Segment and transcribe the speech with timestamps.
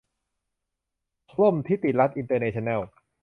[1.37, 2.81] ร่มธิติรัตน์อินเตอร์เนชั่นแนล